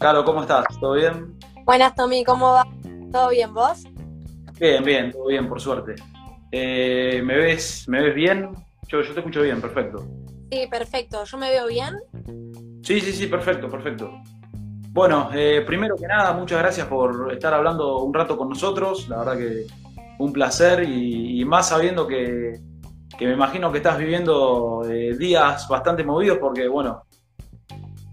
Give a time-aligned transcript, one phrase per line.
[0.00, 0.64] Carlos, ¿cómo estás?
[0.80, 1.36] ¿Todo bien?
[1.66, 2.66] Buenas, Tommy, ¿cómo va?
[3.12, 3.84] ¿Todo bien, vos?
[4.58, 5.94] Bien, bien, todo bien, por suerte.
[6.50, 8.48] Eh, ¿me, ves, ¿Me ves bien?
[8.88, 10.06] Yo, yo te escucho bien, perfecto.
[10.50, 11.22] Sí, perfecto.
[11.24, 11.98] ¿Yo me veo bien?
[12.82, 14.10] Sí, sí, sí, perfecto, perfecto.
[14.88, 19.06] Bueno, eh, primero que nada, muchas gracias por estar hablando un rato con nosotros.
[19.06, 19.66] La verdad que
[20.18, 22.58] un placer y, más sabiendo que,
[23.20, 27.02] me imagino que estás viviendo eh, días bastante movidos porque, bueno,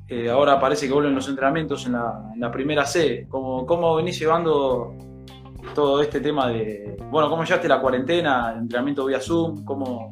[0.09, 3.27] eh, ahora parece que vuelven los entrenamientos en la, primera C.
[3.29, 4.95] ¿Cómo, ¿Cómo, venís llevando
[5.75, 9.65] todo este tema de, bueno, cómo llevaste la cuarentena, el entrenamiento vía Zoom?
[9.65, 10.11] ¿Cómo,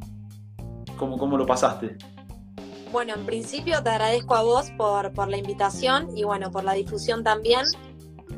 [0.97, 1.97] cómo, lo pasaste?
[2.91, 6.73] Bueno, en principio te agradezco a vos por, por la invitación y bueno, por la
[6.73, 7.65] difusión también.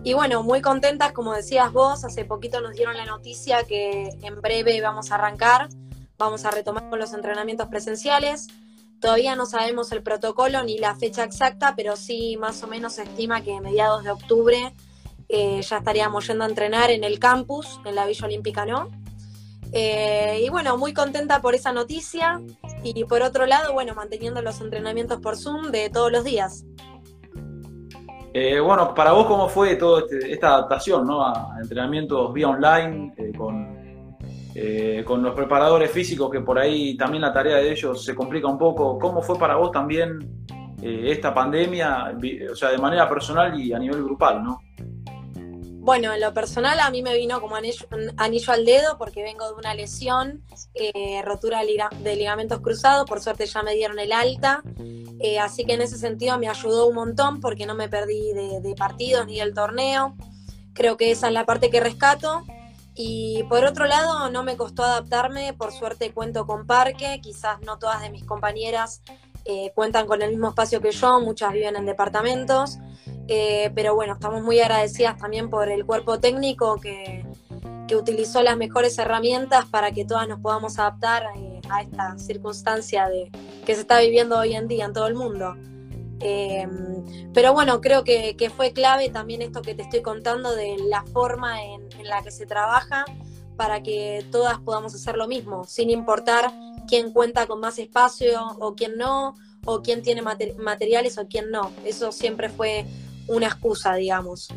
[0.03, 4.41] Y bueno, muy contentas, como decías vos, hace poquito nos dieron la noticia que en
[4.41, 5.69] breve vamos a arrancar,
[6.19, 8.47] vamos a retomar con los entrenamientos presenciales.
[8.99, 13.03] Todavía no sabemos el protocolo ni la fecha exacta, pero sí más o menos se
[13.03, 14.73] estima que mediados de octubre
[15.29, 18.89] eh, ya estaríamos yendo a entrenar en el campus, en la Villa Olímpica, ¿no?
[19.73, 22.41] Eh, y bueno, muy contenta por esa noticia
[22.83, 26.65] y por otro lado, bueno, manteniendo los entrenamientos por Zoom de todos los días.
[28.33, 31.25] Eh, bueno, para vos, ¿cómo fue toda este, esta adaptación ¿no?
[31.25, 33.86] a entrenamientos vía online con
[34.59, 38.47] eh, con los preparadores físicos, que por ahí también la tarea de ellos se complica
[38.47, 38.97] un poco.
[38.97, 40.45] ¿Cómo fue para vos también
[40.81, 42.17] eh, esta pandemia,
[42.51, 44.59] o sea, de manera personal y a nivel grupal, no?
[45.35, 49.53] Bueno, en lo personal a mí me vino como anillo, al dedo porque vengo de
[49.53, 50.41] una lesión,
[50.73, 54.63] eh, rotura de ligamentos cruzados, por suerte ya me dieron el alta,
[55.39, 58.73] así que en ese sentido me ayudó un montón porque no me perdí de, de
[58.73, 60.15] partidos ni del torneo.
[60.73, 62.43] Creo que esa es la parte que rescato.
[62.99, 67.77] Y por otro lado, no me costó adaptarme, por suerte cuento con parque, quizás no
[67.77, 69.03] todas de mis compañeras
[69.45, 72.79] eh, cuentan con el mismo espacio que yo, muchas viven en departamentos,
[73.29, 77.25] eh, pero bueno, estamos muy agradecidas también por el cuerpo técnico que,
[77.95, 83.31] utilizó las mejores herramientas para que todas nos podamos adaptar eh, a esta circunstancia de,
[83.65, 85.55] que se está viviendo hoy en día en todo el mundo.
[86.19, 91.03] Em, pero bueno, creo que, fue clave también esto que te estoy contando de la
[91.03, 93.05] forma en, la que se trabaja
[93.55, 96.51] para que todas podamos hacer lo mismo, sin importar
[96.87, 99.35] quién cuenta con más espacio o quién no,
[99.65, 101.71] o quién tiene materiales o quién no.
[101.83, 102.85] Eso siempre fue
[103.27, 104.49] una excusa, digamos.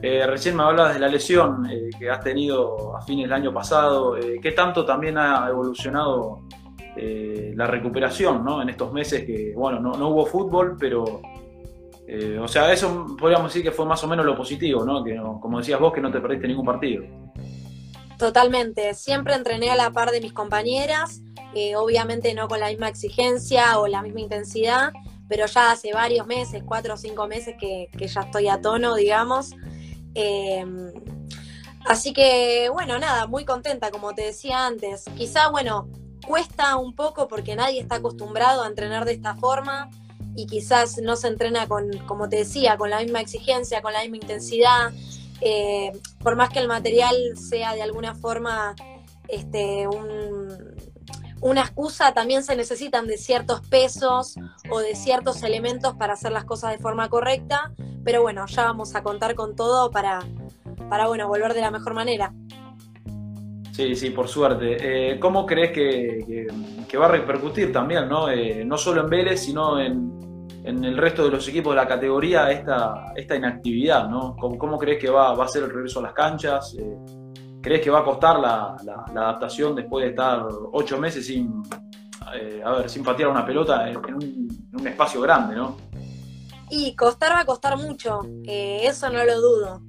[0.00, 3.52] Eh, recién me hablabas de la lesión eh, que has tenido a fines del año
[3.52, 4.16] pasado.
[4.16, 6.42] Eh, ¿Qué tanto también ha evolucionado
[7.00, 8.60] eh, la recuperación, ¿no?
[8.60, 11.22] En estos meses que, bueno, no, hubo fútbol, pero,
[12.08, 15.04] eh, o sea, eso podríamos decir que fue más o menos lo positivo, ¿no?
[15.04, 17.04] Que, como decías vos, que no te perdiste ningún partido.
[18.18, 21.22] Totalmente, siempre entrené a la par de mis compañeras,
[21.54, 24.92] eh, obviamente no con la misma exigencia o la misma intensidad,
[25.28, 28.96] pero ya hace varios meses, cuatro o cinco meses que, que ya estoy a tono,
[28.96, 29.54] digamos.
[31.86, 35.04] así que, bueno, nada, muy contenta, como te decía antes.
[35.16, 35.88] Quizá, bueno,
[36.26, 39.90] cuesta un poco porque nadie está acostumbrado a entrenar de esta forma
[40.34, 44.02] y quizás no se entrena con, como te decía, con la misma exigencia, con la
[44.02, 44.92] misma intensidad.
[45.40, 45.92] Eh,
[46.22, 48.74] por más que el material sea de alguna forma
[49.28, 49.86] este,
[51.40, 54.36] una excusa, también se necesitan de ciertos pesos
[54.70, 57.72] o de ciertos elementos para hacer las cosas de forma correcta.
[58.04, 60.20] Pero bueno, ya vamos a contar con todo para,
[60.88, 62.32] para bueno, volver de la mejor manera.
[63.78, 65.12] Sí, sí, por suerte.
[65.12, 66.48] Eh, ¿Cómo crees que,
[66.98, 70.34] va a repercutir también, no, eh, no solo en Vélez, sino en,
[70.64, 74.08] el resto de los equipos de la categoría esta, esta inactividad?
[74.08, 74.34] ¿no?
[74.34, 76.74] ¿Cómo, crees que va, va, a ser el regreso a las canchas?
[76.76, 76.96] Eh,
[77.62, 78.74] ¿Crees que va a costar la,
[79.14, 81.62] adaptación después de estar ocho meses sin,
[82.64, 85.76] a ver, sin patear una pelota en, un, espacio grande, no?
[86.68, 89.82] Y costar va a costar mucho, eso no lo dudo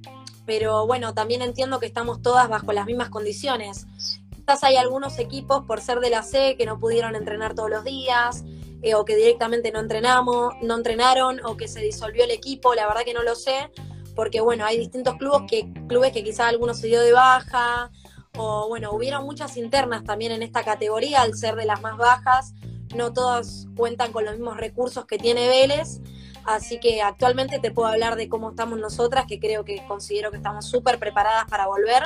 [0.50, 3.86] pero bueno, también entiendo que estamos todas bajo las mismas condiciones.
[4.34, 7.84] Quizás hay algunos equipos, por ser de la C, que no pudieron entrenar todos los
[7.84, 8.42] días,
[8.82, 12.88] eh, o que directamente no entrenamos, no entrenaron, o que se disolvió el equipo, la
[12.88, 13.70] verdad que no lo sé,
[14.16, 17.92] porque bueno, hay distintos clubes que, clubes que quizás algunos se dio de baja,
[18.36, 22.54] o bueno, hubieron muchas internas también en esta categoría, al ser de las más bajas,
[22.96, 26.00] no todas cuentan con los mismos recursos que tiene Vélez,
[26.44, 30.38] Así que actualmente te puedo hablar de cómo estamos nosotras, que creo que considero que
[30.38, 32.02] estamos súper preparadas para volver.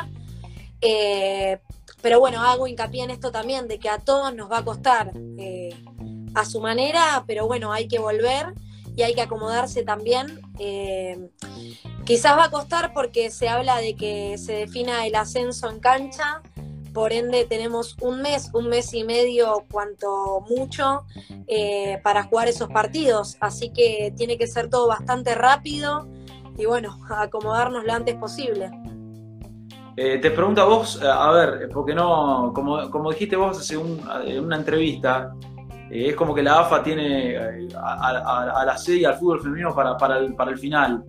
[0.81, 1.61] Eh,
[2.03, 5.13] pero bueno, hago hincapié en esto también, de que a todos nos va a costar
[5.39, 5.71] eh,
[6.35, 8.53] a su manera, pero bueno, hay que volver
[8.97, 10.41] y hay que acomodarse también.
[10.59, 11.31] Eh,
[12.05, 16.43] quizás va a costar porque se habla de que se defina el ascenso en cancha,
[16.95, 21.05] por ende tenemos un mes, un mes y medio, cuanto mucho,
[21.47, 23.37] eh, para jugar esos partidos.
[23.41, 26.09] Así que tiene que ser todo bastante rápido
[26.57, 28.71] y bueno, acomodarnos lo antes posible.
[29.97, 33.75] Eh, te pregunto a vos, eh, a ver, porque no, como, como dijiste vos hace
[33.75, 35.35] en una entrevista,
[35.91, 37.37] es como que la AFA tiene
[37.77, 41.05] a, la C y al fútbol femenino para, para, el, para el final.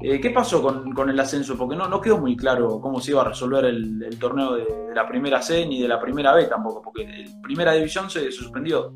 [0.00, 1.56] Eh, ¿Qué pasó con, el ascenso?
[1.56, 5.08] Porque no, no quedó muy claro cómo se iba a resolver el, torneo de, la
[5.08, 8.94] primera C ni de la primera B tampoco, porque la primera división se, suspendió.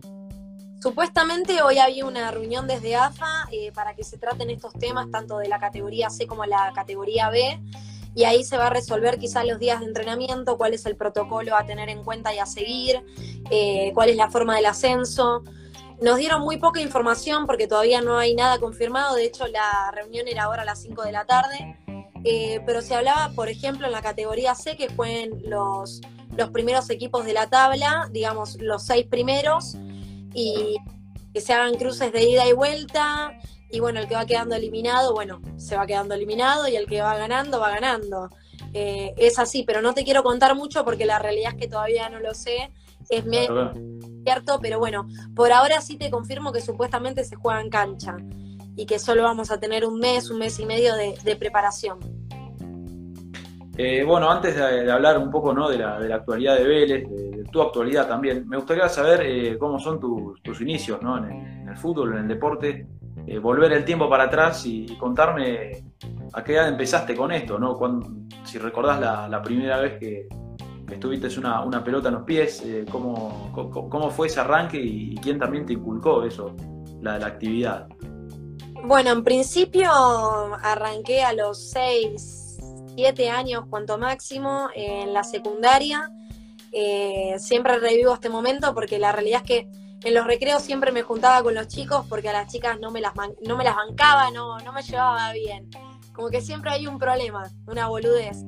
[0.83, 5.39] Supuestamente hoy había una reunión desde AFA eh, para que se traten estos temas, tanto
[5.39, 7.61] de la categoría C como la categoría B,
[8.15, 11.57] y ahí se va a resolver quizás los días de entrenamiento, cuál es el protocolo
[11.57, 13.03] a tener en cuenta y a seguir,
[13.51, 15.45] eh, cuál es la forma del ascenso.
[16.01, 20.29] Nos dieron muy poca información porque todavía no hay nada confirmado, de hecho la reunión
[20.29, 21.77] era ahora a las 5 de la tarde,
[22.25, 26.01] eh, pero se hablaba, por ejemplo, en la categoría C, que fueron los,
[26.37, 29.77] los primeros equipos de la tabla, digamos, los seis primeros,
[30.35, 30.77] y
[31.35, 33.39] que se hagan cruces de ida y vuelta,
[33.71, 37.03] y bueno, el que va quedando eliminado, bueno, se va quedando eliminado, y el que
[37.03, 38.31] va ganando, va ganando.
[38.73, 42.09] Eh, es así, pero no te quiero contar mucho porque la realidad es que todavía
[42.09, 42.73] no lo sé.
[43.09, 43.25] Es
[44.25, 48.17] cierto, pero bueno, por ahora sí te confirmo que supuestamente se juega en cancha
[48.77, 51.99] y que solo vamos a tener un mes, un mes y medio de, preparación.
[53.77, 55.69] Eh, bueno, antes de, hablar un poco ¿no?
[55.69, 59.59] de, la, de la actualidad de Vélez, de, tu actualidad también, me gustaría saber eh,
[59.59, 61.19] cómo son tus inicios ¿no?
[61.19, 62.87] en, el, fútbol, en el deporte,
[63.27, 65.85] eh, volver el tiempo para atrás y, contarme
[66.33, 67.79] a qué edad empezaste con esto, ¿no?
[68.45, 70.29] si recordás la primera vez que,
[70.95, 73.51] estuviste una, una pelota en los pies, eh, ¿cómo,
[73.89, 76.55] cómo, fue ese arranque y, quién también te inculcó eso,
[77.01, 77.89] la, la actividad?
[78.85, 82.59] Bueno, en principio arranqué a los 6,
[82.97, 86.11] 7 años, cuanto máximo, en la secundaria.
[86.73, 89.69] Eh, siempre revivo este momento porque la realidad es que
[90.03, 93.01] en los recreos siempre me juntaba con los chicos porque a las chicas no me
[93.01, 93.13] las,
[93.47, 95.69] no me las bancaba, no, no me llevaba bien.
[96.15, 98.45] Como que siempre hay un problema, una boludez.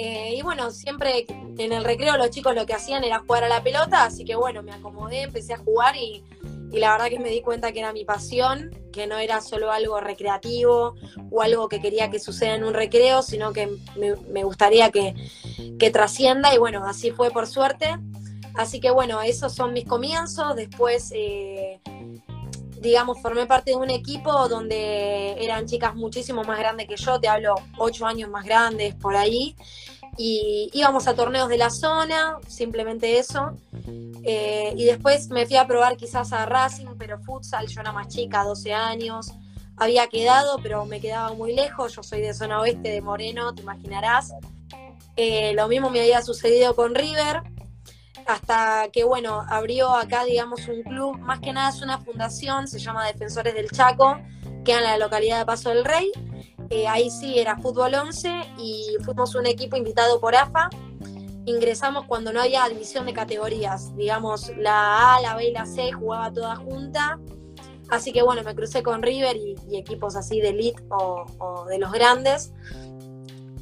[0.00, 1.26] Eh, y bueno, siempre
[1.58, 4.36] en el recreo los chicos lo que hacían era jugar a la pelota, así que
[4.36, 6.22] bueno, me acomodé, empecé a jugar y,
[6.70, 9.98] la verdad que me di cuenta que era mi pasión, que no era solo algo
[9.98, 10.94] recreativo
[11.32, 15.16] o algo que quería que suceda en un recreo, sino que me, gustaría que,
[15.90, 17.96] trascienda y bueno, así fue por suerte.
[18.54, 20.54] Así que bueno, esos son mis comienzos.
[20.54, 21.80] Después, eh,
[22.80, 27.28] digamos, formé parte de un equipo donde eran chicas muchísimo más grandes que yo, te
[27.28, 29.54] hablo ocho años más grandes por ahí
[30.18, 33.56] y íbamos a torneos de la zona, simplemente eso.
[34.24, 38.08] Eh, y después me fui a probar quizás a Racing, pero futsal, yo era más
[38.08, 39.32] chica, 12 años.
[39.76, 41.94] Había quedado, pero me quedaba muy lejos.
[41.94, 44.32] Yo soy de zona oeste de Moreno, te imaginarás.
[45.14, 47.42] Eh, lo mismo me había sucedido con River,
[48.28, 51.18] hasta que, bueno, abrió acá, digamos, un club.
[51.18, 54.18] Más que nada es una fundación, se llama Defensores del Chaco,
[54.64, 56.12] queda en la localidad de Paso del Rey
[56.70, 60.68] eh, ahí sí era fútbol 11 y fuimos un equipo invitado por AFA.
[61.46, 65.92] Ingresamos cuando no había división de categorías, digamos, la A, la B y la C
[65.92, 67.18] jugaba toda junta.
[67.88, 71.90] Así que bueno, me crucé con River y, equipos así de elite o, de los
[71.90, 72.52] grandes.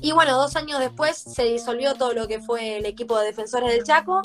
[0.00, 3.70] Y bueno, dos años después se disolvió todo lo que fue el equipo de defensores
[3.70, 4.22] del Chaco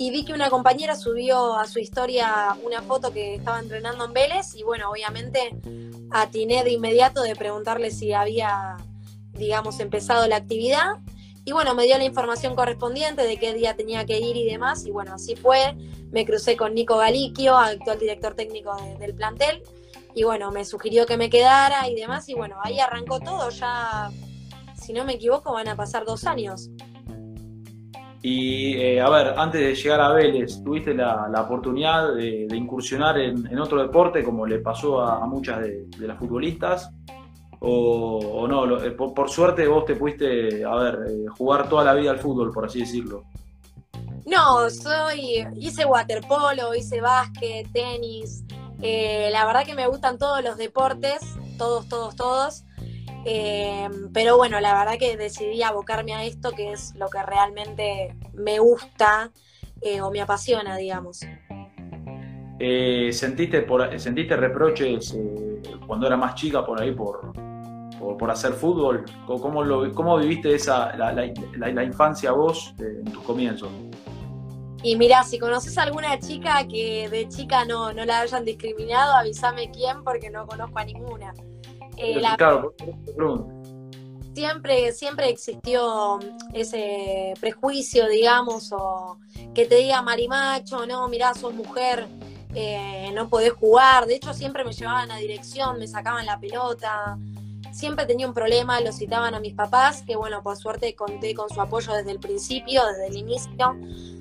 [0.00, 4.12] y vi que una compañera subió a su historia una foto que estaba entrenando en
[4.12, 5.50] Vélez y bueno, obviamente
[6.12, 8.76] atiné de inmediato de preguntarle si había,
[9.32, 10.98] digamos, empezado la actividad.
[11.44, 14.86] Y bueno, me dio la información correspondiente de qué día tenía que ir y demás.
[14.86, 15.74] Y bueno, así fue.
[16.12, 19.62] Me crucé con Nico Galiquio, actual director técnico del plantel.
[20.14, 22.28] Y bueno, me sugirió que me quedara y demás.
[22.28, 23.48] Y bueno, ahí arrancó todo.
[23.50, 24.10] Ya,
[24.80, 26.68] si no me equivoco, van a pasar dos años.
[28.22, 33.58] Y eh, a ver, antes de llegar a Vélez, ¿tuviste la, oportunidad de, incursionar en,
[33.58, 36.90] otro deporte como le pasó a, muchas de, las futbolistas?
[37.60, 38.82] ¿O, no?
[38.82, 42.52] Eh, por, suerte vos te pudiste, a ver, eh, jugar toda la vida al fútbol,
[42.52, 43.24] por así decirlo.
[44.26, 48.44] No, soy, hice waterpolo, hice básquet, tenis.
[48.80, 51.20] la verdad que me gustan todos los deportes,
[51.56, 52.64] todos, todos, todos.
[53.30, 58.16] Em, pero bueno, la verdad que decidí abocarme a esto, que es lo que realmente
[58.32, 59.30] me gusta
[59.82, 61.20] eh, o me apasiona, digamos.
[62.58, 67.32] Eh, ¿sentiste, por, ¿Sentiste reproches eh, cuando era más chica por ahí por,
[68.18, 69.04] por, hacer fútbol?
[69.26, 73.68] ¿Cómo, lo, cómo viviste esa, la, la, infancia vos en tus comienzos?
[74.82, 79.12] Y mira, si conoces a alguna chica que de chica no, no la hayan discriminado,
[79.16, 81.34] avísame quién porque no conozco a ninguna.
[81.98, 82.74] Eh, claro,
[84.38, 86.20] siempre, siempre existió
[86.54, 89.18] ese prejuicio, digamos, o
[89.52, 92.06] que te diga marimacho, no, mirá, sos mujer,
[92.54, 94.06] eh, no podés jugar.
[94.06, 97.18] De hecho, siempre me llevaban a dirección, me sacaban la pelota.
[97.72, 101.48] Siempre tenía un problema, lo citaban a mis papás, que bueno, por suerte conté con
[101.48, 103.76] su apoyo desde el principio, desde el inicio.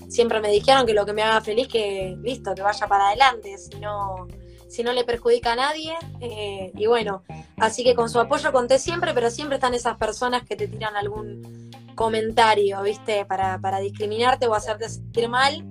[0.10, 3.56] Siempre me dijeron que lo que me haga feliz, que listo, que vaya para adelante,
[3.58, 4.28] si no,
[4.70, 5.96] si no le perjudica a nadie.
[6.20, 7.24] Eh, y bueno,
[7.58, 10.96] así que con su apoyo conté siempre, pero siempre están esas personas que te tiran
[10.96, 13.26] algún comentario, ¿viste?
[13.26, 15.66] Para, para discriminarte o hacerte sentir mal.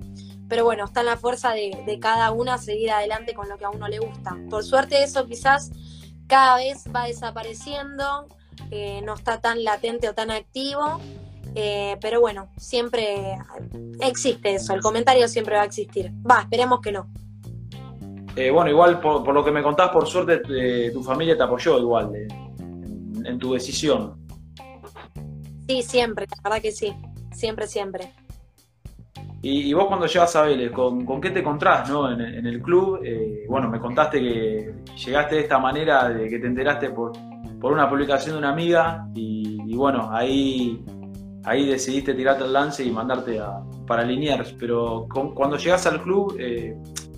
[0.48, 3.70] Pero bueno, está en la fuerza de, cada una seguir adelante con lo que a
[3.70, 4.36] uno le gusta.
[4.48, 5.70] Por suerte eso quizás
[6.28, 8.28] cada vez va desapareciendo,
[8.70, 11.00] eh, no está tan latente o tan activo,
[11.54, 13.38] eh, pero bueno, siempre
[14.00, 16.12] existe eso, el comentario siempre va a existir.
[16.28, 17.08] Va, esperemos que no.
[18.36, 21.78] Eh, bueno, igual por, lo que me contás, por suerte eh, tu familia te apoyó
[21.78, 22.28] igual eh,
[23.24, 24.26] en, tu decisión.
[25.66, 26.94] Sí, siempre, la verdad que sí,
[27.32, 28.12] siempre, siempre.
[29.40, 32.10] Y, vos cuando llegas a Vélez, ¿con, qué te encontrás ¿no?
[32.10, 33.00] en, el club?
[33.48, 37.12] bueno, me contaste que llegaste de esta manera, de que te enteraste por,
[37.60, 40.84] por una publicación de una amiga y, bueno, ahí,
[41.44, 46.36] ahí decidiste tirarte el lance y mandarte a, para Liniers, pero cuando llegas al club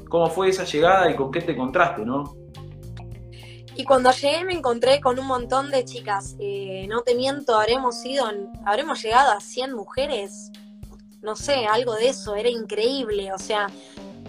[0.09, 2.37] cómo fue esa llegada y con qué te encontraste, ¿no?
[3.79, 6.35] Y cuando llegué me encontré con un montón de chicas.
[6.41, 8.29] Eh, no te miento, habremos ido,
[8.67, 10.51] habremos llegado a 100 mujeres.
[11.23, 13.33] No sé, algo de eso, era increíble.
[13.33, 13.69] O sea,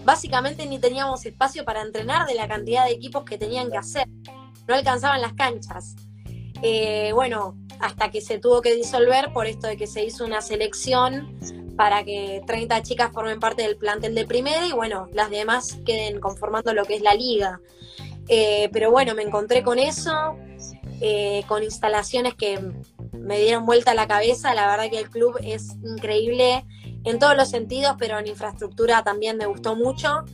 [0.04, 4.06] básicamente ni teníamos espacio para entrenar de la cantidad de equipos que tenían que hacer.
[4.68, 5.96] No alcanzaban las canchas.
[6.62, 10.42] Eh, bueno, hasta que se tuvo que disolver por esto de que se hizo una
[10.42, 11.36] selección
[11.80, 16.20] para que 30 chicas formen parte del plantel de primera y bueno, las demás queden
[16.20, 17.58] conformando lo que es la liga.
[18.28, 20.36] Eh, pero bueno, me encontré con eso,
[21.00, 22.60] eh, con instalaciones que
[23.12, 24.52] me dieron vuelta la cabeza.
[24.52, 26.66] La verdad que el club es increíble
[27.04, 30.26] en todos los sentidos, pero en infraestructura también me gustó mucho.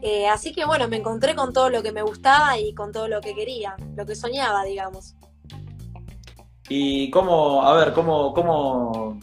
[0.00, 3.08] Eh, así que bueno, me encontré con todo lo que me gustaba y con todo
[3.08, 5.16] lo que quería, lo que soñaba, digamos.
[6.70, 9.20] Y cómo, a ver, cómo, cómo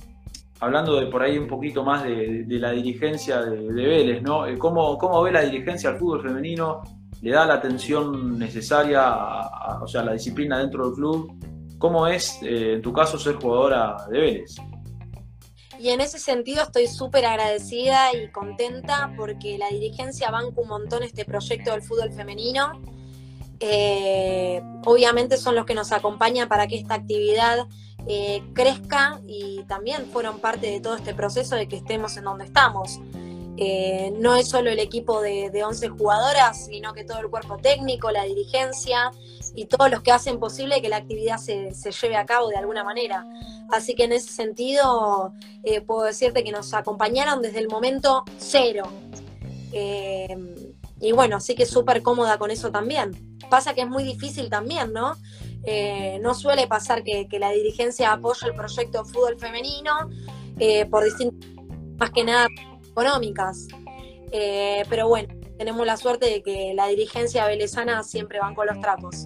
[0.62, 4.46] hablando de por ahí un poquito más de, la dirigencia de, Vélez, ¿no?
[4.46, 6.82] Eh, ¿Cómo, ¿Cómo, ve la dirigencia al fútbol femenino?
[7.22, 11.34] ¿Le da la atención necesaria, a, o sea, la disciplina dentro del club?
[11.80, 14.56] ¿Cómo es, eh, en tu caso, ser jugadora de Vélez?
[15.80, 21.02] Y en ese sentido estoy súper agradecida y contenta porque la dirigencia banca un montón
[21.02, 22.80] este proyecto del fútbol femenino.
[23.60, 27.68] Eh, obviamente son los que nos acompañan para que esta actividad
[28.08, 28.44] eh,
[29.28, 33.00] y también fueron parte de todo este proceso de que estemos en donde estamos.
[33.58, 38.10] Eh, no es solo el equipo de, 11 jugadoras, sino que todo el cuerpo técnico,
[38.10, 39.12] la dirigencia
[39.54, 42.84] y todos los que hacen posible que la actividad se, lleve a cabo de alguna
[42.84, 43.26] manera.
[43.70, 48.92] Así que en ese sentido eh, puedo decirte que nos acompañaron desde el momento cero.
[49.72, 53.38] y bueno, así que súper cómoda con eso también.
[53.50, 55.18] Pasa que es muy difícil también, ¿no?
[55.64, 60.10] Eh, no suele pasar que, la dirigencia apoye el proyecto de fútbol femenino
[60.58, 61.50] eh, por distintas,
[62.00, 62.48] más que nada
[62.90, 63.68] económicas.
[64.32, 68.80] Eh, pero bueno, tenemos la suerte de que la dirigencia velezana siempre van con los
[68.80, 69.26] trapos.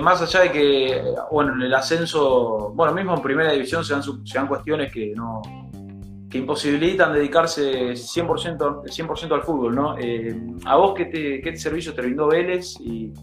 [0.00, 4.02] más allá de que, bueno, en el ascenso, bueno, mismo en primera división se dan,
[4.02, 5.42] se dan cuestiones que no
[6.30, 9.96] que imposibilitan dedicarse 100%, 100 al fútbol, ¿no?
[10.66, 13.14] ¿A vos qué, te, qué servicio te brindó Vélez y,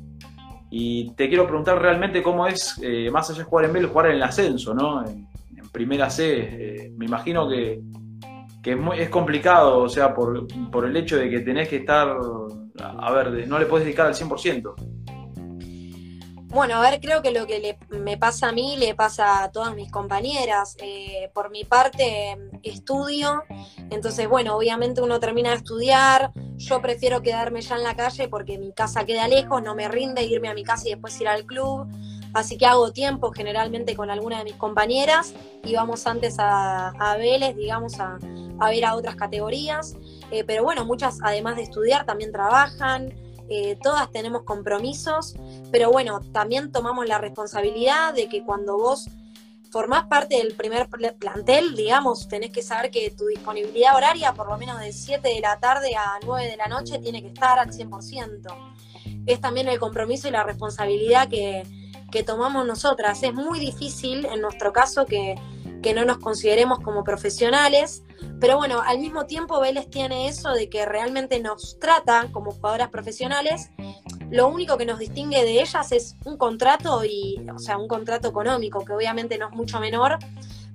[0.78, 4.08] y te quiero preguntar realmente cómo es, eh, más allá de jugar en Vélez, jugar
[4.08, 5.08] en el ascenso, ¿no?
[5.08, 5.26] En,
[5.72, 6.26] primera C.
[6.38, 7.82] Eh, me imagino que,
[8.98, 10.46] es, complicado, o sea, por,
[10.86, 12.18] el hecho de que tenés que estar,
[12.82, 14.74] a ver, no le puedes dedicar al 100%.
[16.56, 19.76] Bueno, a ver, creo que lo que me pasa a mí le pasa a todas
[19.76, 20.78] mis compañeras.
[20.80, 23.44] Eh, por mi parte, estudio,
[23.90, 28.58] entonces, bueno, obviamente uno termina de estudiar, yo prefiero quedarme ya en la calle porque
[28.58, 31.46] mi casa queda lejos, no me rinde irme a mi casa y después ir al
[31.46, 31.90] club.
[32.34, 37.58] Así que hago tiempo generalmente con alguna de mis compañeras y vamos antes a, Vélez,
[37.58, 38.18] digamos, a,
[38.70, 39.98] ver a otras categorías.
[40.32, 43.25] Eh, pero bueno, muchas además de estudiar también trabajan.
[43.50, 45.36] Eh, todas tenemos compromisos,
[45.72, 49.10] pero bueno, también tomamos la responsabilidad de que cuando vos
[49.72, 50.88] formás parte del primer
[51.20, 55.42] plantel, digamos, tenés que saber que tu disponibilidad horaria, por lo menos de 7 de
[55.42, 58.56] la tarde a 9 de la noche, tiene que estar al 100%.
[59.26, 61.64] Es también el compromiso y la responsabilidad que,
[62.12, 63.22] que tomamos nosotras.
[63.22, 65.36] Es muy difícil, en nuestro caso, que
[65.86, 68.02] que no nos consideremos como profesionales,
[68.40, 72.90] pero bueno, al mismo tiempo Vélez tiene eso de que realmente nos trata como jugadoras
[72.90, 73.70] profesionales
[74.32, 78.28] lo único que nos distingue de ellas es un contrato y, o sea, un contrato
[78.28, 80.18] económico, que obviamente no es mucho menor,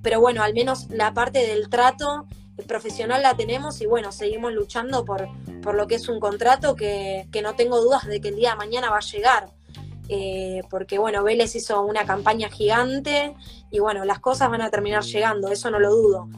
[0.03, 2.27] pero bueno, al menos la parte del trato
[2.67, 5.29] profesional la tenemos y bueno, seguimos luchando por,
[5.63, 8.51] por lo que es un contrato que, que no tengo dudas de que el día
[8.51, 9.51] de mañana va a llegar.
[10.09, 13.35] Eh, porque bueno, Vélez hizo una campaña gigante
[13.71, 16.29] y bueno, las cosas van a terminar llegando, eso no lo dudo.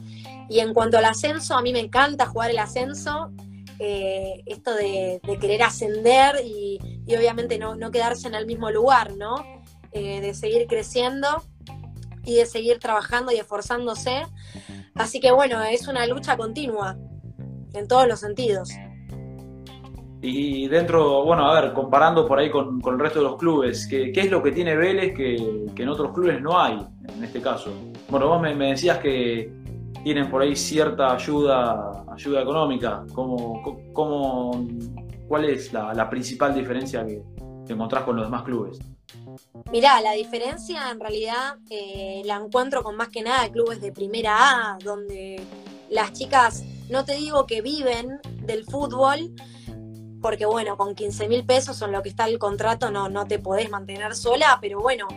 [0.53, 3.31] Y en cuanto al ascenso, a mí me encanta jugar el ascenso,
[3.79, 9.43] eh, esto de, querer ascender y, obviamente no, quedarse en el mismo lugar, ¿no?
[9.93, 11.43] Eh, de seguir creciendo
[12.23, 14.27] y de seguir trabajando y esforzándose.
[14.93, 16.99] Así que bueno, es una lucha continua
[17.73, 18.69] en todos los sentidos.
[20.21, 24.13] Y dentro, bueno, a ver, comparando por ahí con, el resto de los clubes, ¿qué,
[24.15, 26.77] es lo que tiene Vélez que, en otros clubes no hay,
[27.17, 27.73] en este caso?
[28.07, 29.62] Bueno, vos me, decías que
[30.03, 33.05] tienen por ahí cierta ayuda, ayuda económica.
[33.13, 33.61] ¿Cómo,
[33.93, 34.67] cómo,
[35.27, 37.21] cuál es la, principal diferencia que,
[37.65, 38.79] te encontrás con los demás clubes?
[39.71, 44.73] Mirá, la diferencia en realidad eh, la encuentro con más que nada clubes de primera
[44.73, 45.41] A, donde
[45.89, 49.33] las chicas, no te digo que viven del fútbol,
[50.21, 53.39] porque bueno, con 15 mil pesos en lo que está el contrato no, no te
[53.39, 55.07] podés mantener sola, pero bueno,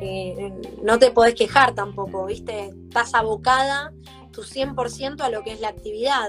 [0.00, 2.72] eh, no te podés quejar tampoco, ¿viste?
[2.88, 3.92] Estás abocada
[4.32, 6.28] tu 100% a lo que es la actividad.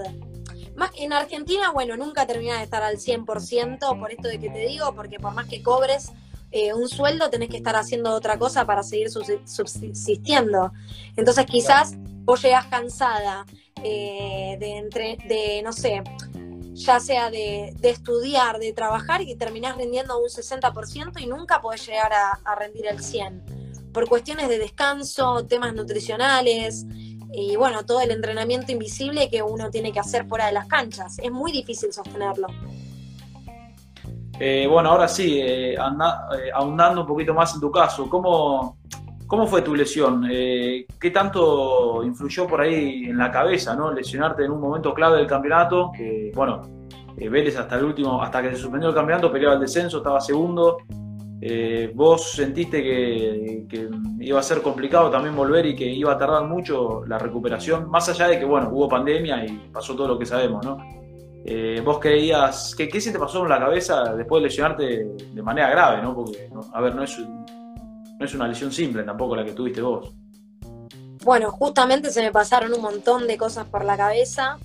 [0.96, 4.94] En Argentina, bueno, nunca termina de estar al 100%, por esto de que te digo,
[4.96, 6.12] porque por más que cobres
[6.52, 10.72] eh, un sueldo, tenés que estar haciendo otra cosa para seguir subsistiendo.
[11.16, 13.46] Entonces quizás vos llegas cansada
[13.84, 16.04] eh, de, entre, de, no sé,
[16.74, 22.12] ya sea de, estudiar, de trabajar y terminás rindiendo un 60% y nunca podés llegar
[22.14, 23.92] a, rendir el 100%.
[23.92, 26.86] Por cuestiones de descanso, temas nutricionales
[27.34, 31.18] y bueno, todo el entrenamiento invisible que uno tiene que hacer fuera de las canchas.
[31.20, 32.48] Es muy difícil sostenerlo.
[34.40, 35.78] Eh, bueno, ahora sí, eh, eh,
[36.54, 38.78] ahondando un poquito más en tu caso, ¿cómo,
[39.34, 40.28] ¿Cómo fue tu lesión?
[40.30, 43.92] Eh, ¿Qué tanto influyó por ahí en la cabeza, ¿no?
[43.92, 46.62] Lesionarte en un momento clave del campeonato, que, bueno,
[47.18, 50.22] eh, Vélez hasta el último, hasta que se suspendió el campeonato, peleaba el descenso, estaba
[50.22, 50.78] segundo.
[51.46, 56.46] Eh, ¿Vos sentiste que, iba a ser complicado también volver y que iba a tardar
[56.46, 57.90] mucho la recuperación?
[57.90, 60.78] Más allá de que, bueno, hubo pandemia y pasó todo lo que sabemos, ¿no?
[61.84, 64.86] ¿Vos creías, que, qué se te pasó en la cabeza después de lesionarte
[65.34, 66.16] de manera grave, ¿no?
[66.16, 70.14] Porque, a ver, no es no es una lesión simple tampoco la que tuviste vos.
[71.24, 74.58] Bueno, justamente se me pasaron un montón de cosas por la cabeza.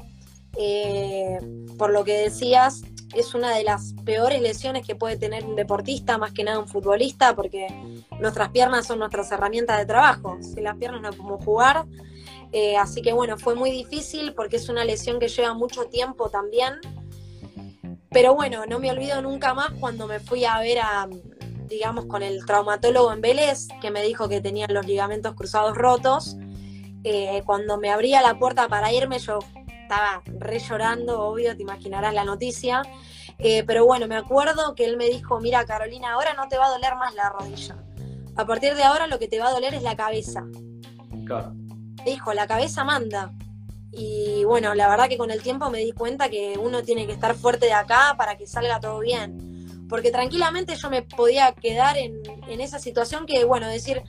[0.56, 1.38] Eh,
[1.76, 2.82] por lo que decías,
[3.14, 6.68] es una de las peores lesiones que puede tener un deportista, más que nada un
[6.68, 7.66] futbolista, porque
[8.20, 10.38] nuestras piernas son nuestras herramientas de trabajo.
[10.40, 11.86] Si las piernas no podemos jugar.
[12.52, 16.30] Eh, así que bueno, fue muy difícil porque es una lesión que lleva mucho tiempo
[16.30, 16.74] también.
[18.10, 21.08] Pero bueno, no me olvido nunca más cuando me fui a ver a,
[21.68, 26.36] digamos, con el traumatólogo en Vélez, que me dijo que tenía los ligamentos cruzados rotos.
[27.04, 29.38] Eh, cuando me abría la puerta para irme, yo
[29.88, 32.82] estaba re llorando, obvio, te imaginarás la noticia.
[33.38, 36.66] Eh, pero bueno, me acuerdo que él me dijo, mira Carolina, ahora no te va
[36.66, 37.76] a doler más la rodilla.
[38.36, 40.44] A partir de ahora lo que te va a doler es la cabeza.
[41.24, 41.52] Claro.
[42.04, 43.32] Dijo, la cabeza manda.
[43.90, 47.12] Y bueno, la verdad que con el tiempo me di cuenta que uno tiene que
[47.12, 51.96] estar fuerte de acá para que salga todo bien porque tranquilamente yo me podía quedar
[51.96, 52.20] en,
[52.60, 54.02] esa situación que, bueno, decir,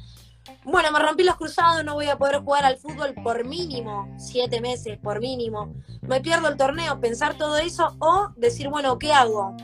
[0.63, 4.62] bueno, me rompí los cruzados, no voy a poder jugar al fútbol por mínimo, siete
[4.62, 9.56] meses, por mínimo, me pierdo el torneo, pensar todo eso, o decir, bueno, ¿qué hago?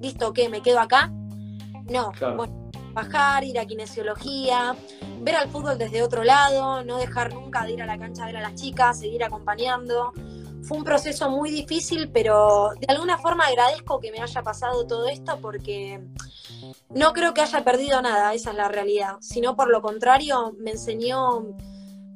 [0.00, 0.32] ¿Listo?
[0.32, 0.48] ¿Qué?
[0.48, 1.10] ¿Me quedo acá?
[1.88, 4.76] No, bueno, bajar, ir a kinesiología,
[5.20, 8.26] ver al fútbol desde otro lado, no dejar nunca de ir a la cancha a
[8.26, 10.12] ver a las chicas, seguir acompañando
[10.62, 15.08] fue un proceso muy difícil, pero de alguna forma agradezco que me haya pasado todo
[15.08, 16.00] esto porque
[16.90, 20.72] no creo que haya perdido nada, esa es la realidad, sino por lo contrario me
[20.72, 21.56] enseñó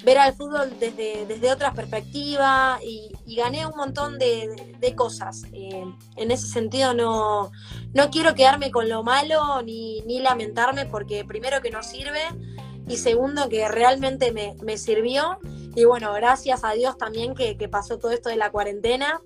[0.04, 5.44] ver al fútbol desde, desde otra perspectiva y, gané un montón de, cosas.
[5.52, 5.84] Eh,
[6.16, 7.50] en ese sentido no,
[7.94, 12.20] no quiero quedarme con lo malo ni, ni lamentarme porque primero que no sirve
[12.86, 15.38] y segundo que realmente me, me sirvió
[15.76, 19.20] y bueno, gracias a Dios también que, pasó todo esto de la cuarentena,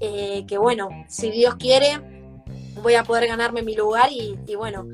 [0.00, 2.00] eh, que bueno, si Dios quiere,
[2.80, 4.86] voy a poder ganarme mi lugar y, bueno,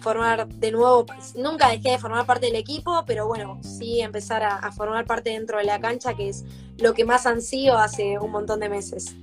[0.00, 4.72] formar de nuevo, nunca dejé de formar parte del equipo, pero bueno, sí empezar a,
[4.72, 6.44] formar parte dentro de la cancha, que es
[6.78, 9.14] lo que más ansío hace un montón de meses.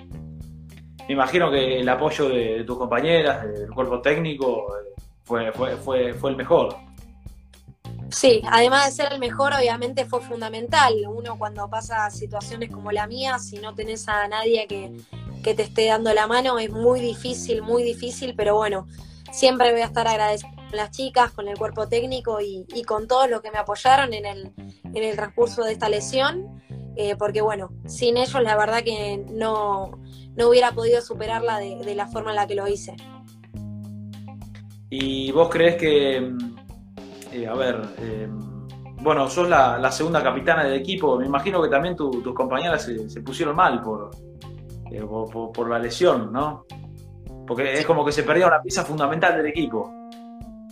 [1.08, 4.68] Me imagino que el apoyo de, tus compañeras, del cuerpo técnico,
[5.24, 6.76] fue, fue, fue, fue el mejor.
[8.12, 10.96] Sí, además de ser el mejor, obviamente fue fundamental.
[11.08, 14.92] Uno cuando pasa situaciones como la mía, si no tenés a nadie que,
[15.42, 18.88] te esté dando la mano, es muy difícil, muy difícil, pero bueno,
[19.32, 23.30] siempre voy a estar agradecida con las chicas, con el cuerpo técnico y, con todos
[23.30, 24.52] los que me apoyaron en el,
[24.84, 26.62] en el transcurso de esta lesión,
[26.96, 29.92] eh, porque bueno, sin ellos la verdad que no,
[30.36, 32.96] no hubiera podido superarla de, la forma en la que lo hice.
[34.90, 36.56] ¿Y vos crees que, mm,
[37.34, 38.28] eh, a ver, eh,
[39.02, 43.56] bueno, sos la, segunda capitana del equipo, me imagino que también tus compañeras se, pusieron
[43.56, 43.82] mal
[44.92, 45.06] eh,
[45.54, 46.66] por, la lesión, ¿no?
[47.46, 49.92] Porque es como que se perdió una pieza fundamental del equipo.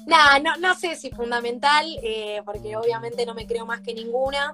[0.05, 4.51] Nah, no, no sé si fundamental, eh, porque obviamente no me creo más que ninguna.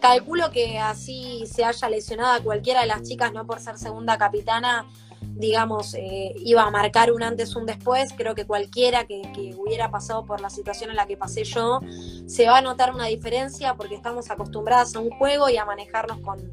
[0.00, 4.86] Calculo que así se haya lesionado cualquiera de las chicas, no por ser segunda capitana,
[5.20, 8.12] digamos, eh, iba a marcar un antes, un después.
[8.16, 9.22] Creo que cualquiera que,
[9.56, 11.80] hubiera pasado por la situación en la que pasé yo,
[12.26, 16.20] se va a notar una diferencia porque estamos acostumbradas a un juego y a manejarnos
[16.20, 16.50] con,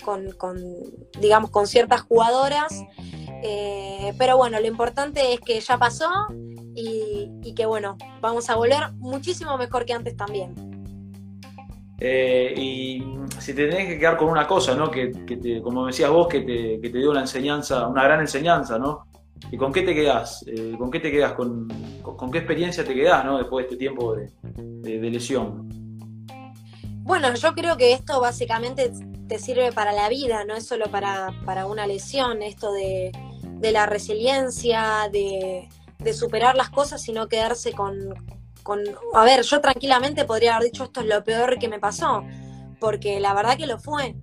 [0.00, 0.26] con,
[1.20, 2.84] digamos, con ciertas jugadoras.
[3.42, 6.08] Eh, pero bueno, lo importante es que ya pasó
[6.74, 10.70] y, y que bueno, vamos a volver muchísimo mejor que antes también.
[12.02, 13.04] Eh, y
[13.38, 14.90] si te tenés que quedar con una cosa, ¿no?
[14.90, 18.78] Que, te, como decías vos, que te, que te, dio una enseñanza, una gran enseñanza,
[18.78, 19.06] ¿no?
[19.52, 20.44] ¿Y con qué te quedás?
[20.46, 21.34] Eh, ¿Con qué te quedás?
[21.34, 21.68] ¿Con,
[22.32, 23.36] qué experiencia te quedás, ¿no?
[23.36, 25.68] Después de este tiempo de, lesión.
[27.02, 28.90] Bueno, yo creo que esto básicamente
[29.30, 33.12] te sirve para la vida, no es solo para, para una lesión, esto de,
[33.44, 35.68] de la resiliencia, de,
[36.00, 38.12] de superar las cosas y no quedarse con,
[39.14, 42.24] a ver, yo tranquilamente podría haber dicho esto es lo peor que me pasó,
[42.80, 44.16] porque la verdad que lo fue.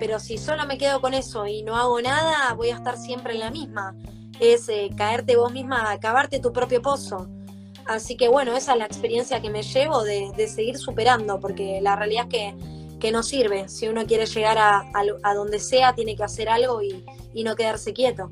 [0.00, 3.34] Pero si solo me quedo con eso y no hago nada, voy a estar siempre
[3.34, 3.94] en la misma.
[4.40, 7.28] Es eh, caerte vos misma, acabarte tu propio pozo.
[7.86, 11.94] Así que bueno, esa es la experiencia que me llevo de, seguir superando, porque la
[11.94, 13.68] realidad es que, que, no sirve.
[13.68, 17.04] Si uno quiere llegar a, donde sea, tiene que hacer algo y,
[17.42, 18.30] no quedarse quieto.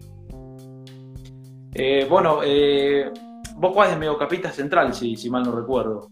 [1.74, 3.10] Eh, bueno, eh,
[3.56, 6.10] vos jugás de mediocapista central, si, si mal no recuerdo.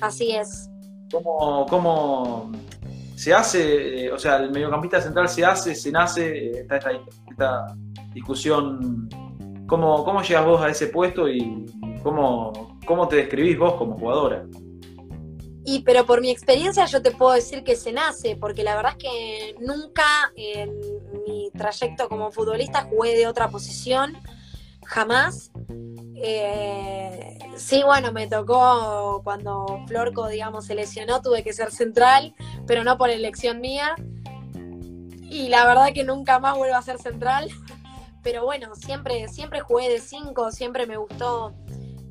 [0.00, 0.70] Así es.
[1.10, 2.52] ¿Cómo, cómo
[3.16, 6.90] se hace, eh, o sea, el mediocampista central se hace, se nace, está esta,
[7.30, 7.76] esta
[8.12, 9.08] discusión,
[9.66, 11.64] ¿cómo, ¿cómo llegas vos a ese puesto y
[12.02, 14.44] cómo, cómo te describís vos como jugadora?
[15.68, 18.92] Y pero por mi experiencia yo te puedo decir que se nace, porque la verdad
[18.92, 20.04] es que nunca
[20.36, 20.70] en
[21.26, 24.16] mi trayecto como futbolista jugué de otra posición,
[24.84, 25.50] jamás.
[26.14, 32.32] Eh, sí, bueno, me tocó cuando Florco, digamos, se lesionó, tuve que ser central,
[32.64, 33.96] pero no por elección mía.
[34.54, 37.50] Y la verdad que nunca más vuelvo a ser central.
[38.22, 41.54] Pero bueno, siempre, siempre jugué de cinco, siempre me gustó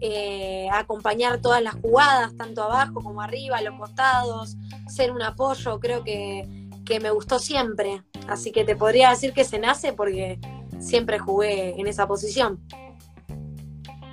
[0.01, 4.55] eh, acompañar todas las jugadas, tanto abajo como arriba, los costados,
[4.87, 6.47] ser un apoyo, creo que,
[6.85, 8.03] que me gustó siempre.
[8.27, 10.39] Así que te podría decir que se nace porque
[10.79, 12.59] siempre jugué en esa posición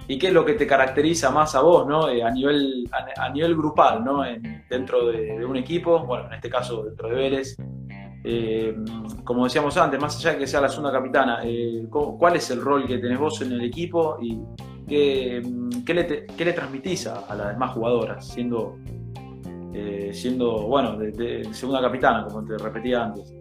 [0.09, 2.09] y qué es lo que te caracteriza más a vos, ¿no?
[2.09, 4.23] Eh, a, nivel, a, nivel grupal, ¿no?
[4.69, 7.57] dentro de, un equipo, bueno, en este caso dentro de Vélez.
[8.25, 8.77] Eh,
[9.25, 11.41] como decíamos antes, más allá de que sea la segunda capitana,
[11.91, 14.19] ¿cuál es el rol que tenés vos en el equipo
[14.93, 15.43] qué,
[15.87, 18.77] qué, le, qué le, transmitís a, las demás jugadoras, siendo,
[20.13, 23.35] siendo bueno, de segunda capitana, como te repetía antes?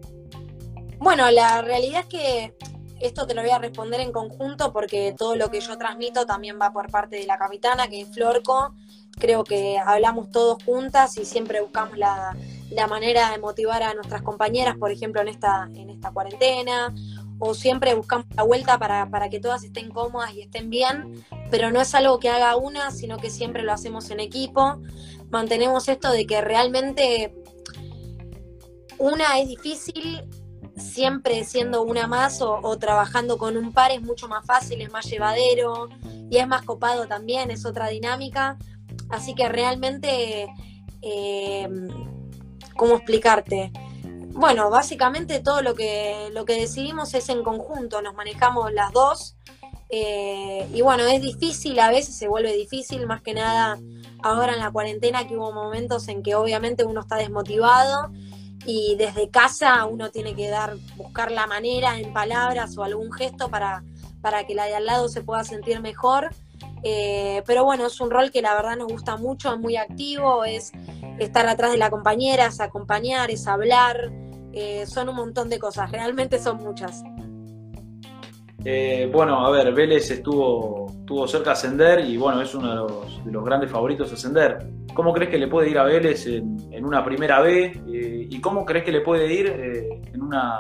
[0.98, 2.54] Bueno, la realidad es que
[3.02, 6.60] esto te lo voy a responder en conjunto porque todo lo que yo transmito también
[6.62, 8.76] va por parte de la capitana, que es Florco.
[9.20, 12.36] Creo que hablamos todos juntas y siempre buscamos la,
[12.88, 16.94] manera de motivar a nuestras compañeras, por ejemplo, en esta, en esta cuarentena,
[17.44, 21.72] o siempre buscamos la vuelta para, para que todas estén cómodas y estén bien, pero
[21.72, 24.80] no es algo que haga una, sino que siempre lo hacemos en equipo.
[25.32, 27.34] Mantenemos esto de que realmente
[29.00, 30.24] una es difícil
[30.78, 35.06] siempre siendo una más o, trabajando con un par es mucho más fácil, es más
[35.06, 35.90] llevadero
[36.30, 38.58] y es más copado también, es otra dinámica.
[39.10, 40.48] Así que realmente,
[41.02, 41.68] eh,
[42.76, 43.72] ¿cómo explicarte?
[44.34, 49.36] Bueno, básicamente todo lo que, lo que decidimos es en conjunto, nos manejamos las dos.
[49.90, 53.78] Eh, y bueno, es difícil, a veces se vuelve difícil, más que nada
[54.24, 58.12] ahora en la cuarentena que hubo momentos en que obviamente uno está desmotivado
[58.66, 63.50] y desde casa uno tiene que dar, buscar la manera en palabras o algún gesto
[63.50, 63.84] para,
[64.22, 66.30] para que la de al lado se pueda sentir mejor.
[66.84, 70.46] Eh, pero bueno, es un rol que la verdad nos gusta mucho, es muy activo,
[70.46, 70.72] es
[71.20, 74.12] estar atrás de la compañera, es acompañar, es hablar,
[74.54, 77.04] eh, son un montón de cosas, realmente son muchas.
[78.64, 82.76] Eh, bueno, a ver, Vélez estuvo, estuvo cerca de ascender y bueno, es uno de
[82.76, 84.68] los, de los grandes favoritos a ascender.
[84.94, 87.66] ¿Cómo crees que le puede ir a Vélez en, una primera B?
[87.66, 89.48] Eh, ¿Y cómo crees que le puede ir
[90.14, 90.58] en, una,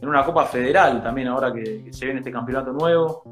[0.00, 3.22] en una Copa Federal también ahora que, se viene este campeonato nuevo?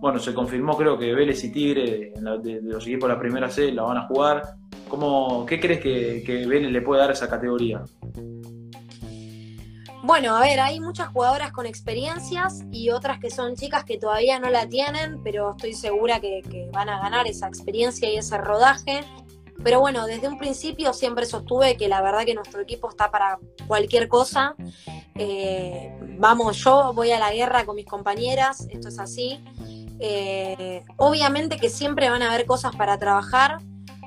[0.00, 3.70] bueno, se confirmó creo que Vélez y Tigre de, los equipos de la primera C
[3.72, 4.42] la van a jugar.
[4.88, 7.82] ¿Cómo, ¿Qué crees que, que Vélez le puede dar esa categoría?
[10.04, 14.40] Bueno, a ver, hay muchas jugadoras con experiencias y otras que son chicas que todavía
[14.40, 19.04] no la tienen, pero estoy segura que, van a ganar esa experiencia y ese rodaje.
[19.62, 23.38] Pero bueno, desde un principio siempre sostuve que la verdad que nuestro equipo está para
[23.68, 24.56] cualquier cosa.
[25.14, 29.38] Eh, vamos, yo voy a la guerra con mis compañeras, esto es así.
[30.00, 33.58] Eh, obviamente que siempre van a haber cosas para trabajar,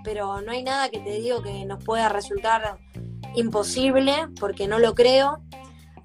[0.04, 2.80] pero no hay nada que te digo que nos pueda resultar
[3.34, 5.42] imposible, porque no lo creo.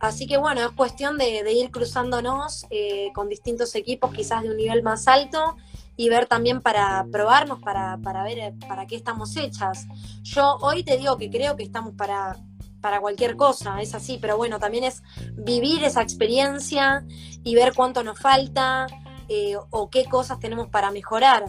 [0.01, 4.57] Así que bueno, es cuestión de, ir cruzándonos eh, con distintos equipos quizás de un
[4.57, 5.57] nivel más alto
[5.95, 9.87] y ver también para probarnos, para, ver eh, para qué estamos hechas.
[10.23, 12.39] Yo hoy te digo que creo que estamos para,
[12.81, 15.03] para cualquier cosa, es así, pero bueno, también es
[15.35, 17.05] vivir esa experiencia
[17.45, 18.87] y ver cuánto nos falta
[19.29, 21.45] eh, o qué cosas tenemos para mejorar.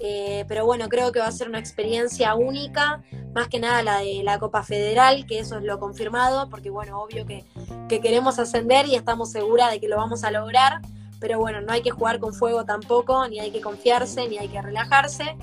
[0.00, 3.02] Eh, pero bueno, creo que va a ser una experiencia única,
[3.32, 7.00] más que nada la de la Copa Federal, que eso es lo confirmado, porque bueno,
[7.00, 7.44] obvio que,
[7.88, 10.80] queremos ascender y estamos seguras de que lo vamos a lograr,
[11.20, 14.48] pero bueno, no hay que jugar con fuego tampoco, ni hay que confiarse, ni hay
[14.48, 15.36] que relajarse.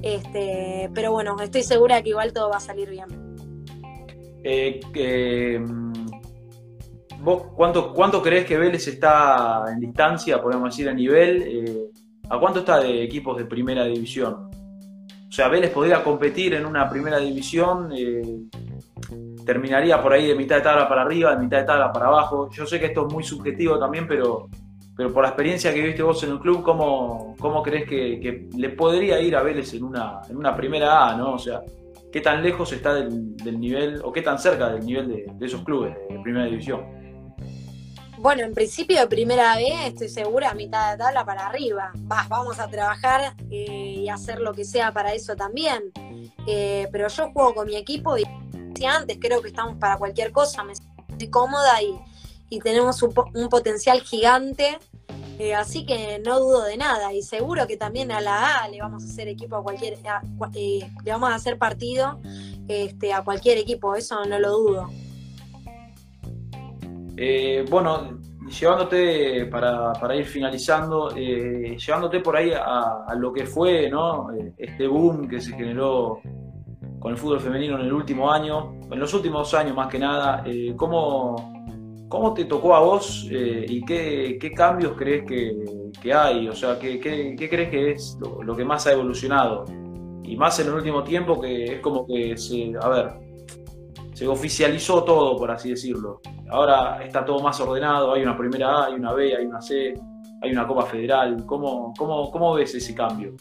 [0.00, 3.06] Este, pero bueno, estoy segura que igual todo va a salir bien.
[4.42, 4.80] Eh,
[7.20, 11.92] ¿Vos cuánto, cuánto crees que Vélez está en distancia, podemos decir, a nivel?
[12.32, 14.48] ¿A cuánto está de equipos de primera división?
[15.28, 18.22] O sea, Vélez podría competir en una primera división, eh,
[19.44, 22.48] terminaría por ahí de mitad de tabla para arriba, de mitad de tabla para abajo.
[22.50, 24.48] Yo sé que esto es muy subjetivo también, pero,
[24.96, 28.70] pero por la experiencia que viste vos en el club, ¿cómo, cómo crees que, le
[28.70, 31.34] podría ir a Vélez en una, en una primera A, ¿no?
[31.34, 31.60] O sea,
[32.10, 35.62] ¿qué tan lejos está del, nivel, o qué tan cerca del nivel de, de esos
[35.64, 37.01] clubes de primera división?
[38.22, 41.90] Bueno, en principio primera vez estoy segura, mitad de tabla para arriba.
[42.28, 45.90] vamos a trabajar eh, y hacer lo que sea para eso también.
[46.46, 48.22] Eh, pero yo juego con mi equipo y
[48.86, 53.12] antes creo que estamos para cualquier cosa, me estoy cómoda y, tenemos un,
[53.50, 54.78] potencial gigante.
[55.40, 58.78] Eh, así que no dudo de nada y seguro que también a la A le
[58.80, 62.20] vamos a hacer equipo a cualquier, le vamos a hacer partido
[62.68, 64.90] este, a cualquier equipo, eso no lo dudo.
[67.16, 74.28] Eh, bueno, llevándote para, ir finalizando, eh, llevándote por ahí a, lo que fue ¿no?
[74.56, 76.20] este boom que se generó
[76.98, 80.42] con el fútbol femenino en el último año, en los últimos años más que nada,
[80.46, 86.48] eh, ¿cómo, ¿cómo, te tocó a vos y qué, cambios crees que, hay?
[86.48, 89.64] O sea, ¿qué, crees que es lo, que más ha evolucionado?
[90.22, 93.21] Y más en el último tiempo que es como que se, a ver,
[94.12, 96.20] se oficializó todo, por así decirlo.
[96.50, 99.94] Ahora está todo más ordenado, hay una primera A, hay una B, hay una C,
[100.42, 101.44] hay una Copa Federal.
[101.46, 103.34] ¿Cómo, cómo, cómo ves ese cambio?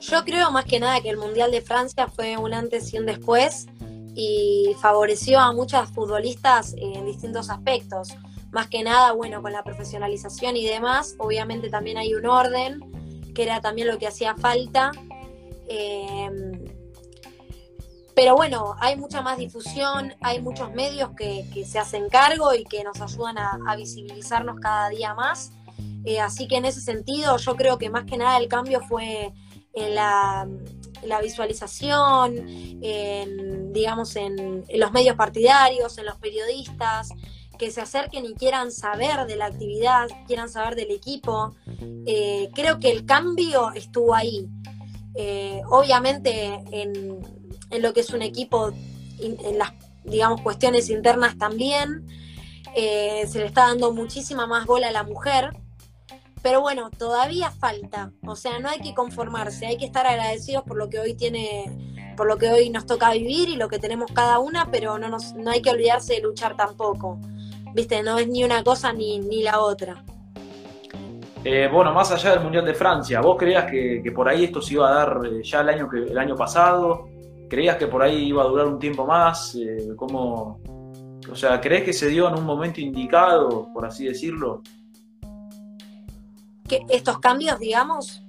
[0.00, 3.06] Yo creo más que nada que el Mundial de Francia fue un antes y un
[3.06, 3.68] después
[4.14, 8.08] y favoreció a muchas futbolistas en distintos aspectos.
[8.50, 12.80] Más que nada, bueno, con la profesionalización y demás, obviamente también hay un orden,
[13.34, 14.90] que era también lo que hacía falta.
[15.68, 16.28] Eh,
[18.14, 22.84] pero bueno, hay mucha más difusión, hay muchos medios que, se hacen cargo y que
[22.84, 25.52] nos ayudan a, visibilizarnos cada día más.
[26.04, 29.32] Eh, así que en ese sentido yo creo que más que nada el cambio fue
[29.72, 30.46] en la,
[31.22, 32.36] visualización,
[32.82, 37.08] en, digamos, en, los medios partidarios, en los periodistas,
[37.58, 41.54] que se acerquen y quieran saber de la actividad, quieran saber del equipo.
[42.06, 44.48] Eh, creo que el cambio estuvo ahí.
[45.14, 47.20] Eh, obviamente en,
[47.72, 48.72] en lo que es un equipo,
[49.18, 49.72] en las,
[50.04, 52.06] digamos, cuestiones internas también.
[52.76, 55.50] Eh, se le está dando muchísima más bola a la mujer.
[56.42, 58.12] Pero bueno, todavía falta.
[58.26, 62.14] O sea, no hay que conformarse, hay que estar agradecidos por lo que hoy tiene,
[62.16, 65.08] por lo que hoy nos toca vivir y lo que tenemos cada una, pero no,
[65.08, 67.18] nos, no hay que olvidarse de luchar tampoco.
[67.74, 70.04] Viste, no es ni una cosa ni, ni la otra.
[71.44, 74.74] Eh, bueno, más allá del Mundial de Francia, ¿vos creías que, por ahí esto se
[74.74, 77.08] iba a dar eh, ya el año, que, el año pasado?
[77.52, 79.54] ¿Creías que por ahí iba a durar un tiempo más?
[79.56, 80.58] Eh, ¿cómo,
[81.30, 84.62] o sea, ¿crees que se dio en un momento indicado, por así decirlo?
[86.66, 88.22] ¿Que ¿Estos cambios, digamos?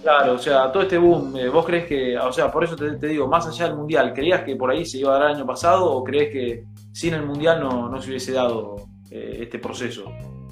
[0.00, 3.08] Claro, o sea, todo este boom, eh, ¿vos crees que, o sea, por eso te,
[3.08, 5.46] digo, más allá del Mundial, ¿creías que por ahí se iba a dar el año
[5.46, 8.76] pasado o crees que sin el Mundial no, se hubiese dado
[9.10, 10.04] eh, este proceso?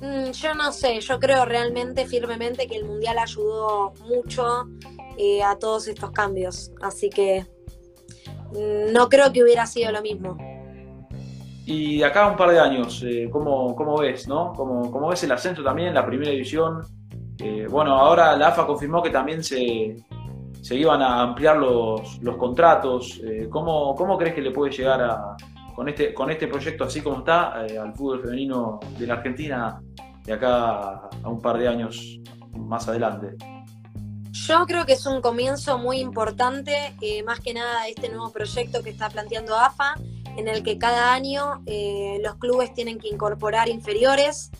[0.02, 4.66] Mm, yo no sé, yo creo realmente, firmemente, que el Mundial ayudó mucho
[5.44, 7.46] a todos estos cambios, así que
[8.52, 10.36] no creo que hubiera sido lo mismo.
[11.66, 14.52] Y acá un par de años, eh, ¿cómo, ¿cómo, ves, no?
[14.52, 16.80] ¿Cómo, ¿Cómo, ves el ascenso también, la primera división?
[17.38, 19.96] Eh, bueno, ahora la AFA confirmó que también se,
[20.62, 23.20] se iban a ampliar los, los contratos.
[23.24, 25.36] Eh, ¿cómo, ¿Cómo crees que le puede llegar a,
[25.74, 29.80] con, este, con este proyecto así como está al fútbol femenino de la Argentina
[30.24, 32.20] de acá a un par de años
[32.52, 33.34] más adelante?
[34.44, 38.82] Yo creo que es un comienzo muy importante, eh, más que nada este nuevo proyecto
[38.82, 39.94] que está planteando AFA,
[40.36, 44.50] en el que cada año eh, los clubes tienen que incorporar inferiores.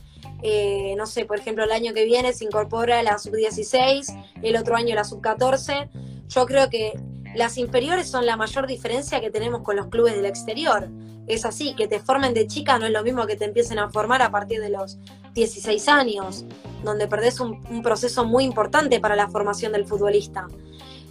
[0.43, 4.77] Eh, no sé, por ejemplo, el año que viene se incorpora la sub-16, el otro
[4.77, 5.91] año la sub-14.
[6.29, 6.99] Yo creo que
[7.35, 10.89] las inferiores son la mayor diferencia que tenemos con los clubes del exterior.
[11.27, 13.91] Es así, que te formen de chica no es lo mismo que te empiecen a
[13.91, 14.99] formar a partir de los
[15.37, 16.45] 16 años,
[16.83, 20.49] donde perdés un, proceso muy importante para la formación del futbolista.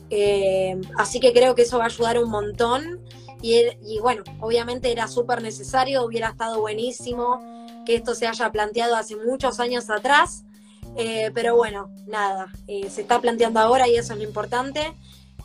[0.09, 3.01] Eh, así que creo que eso va a ayudar un montón.
[3.41, 7.39] Y, y bueno, obviamente era súper necesario, hubiera estado buenísimo
[7.85, 10.43] que esto se haya planteado hace muchos años atrás.
[10.97, 14.95] Eh, pero bueno, nada, eh, se está planteando ahora y eso es lo importante.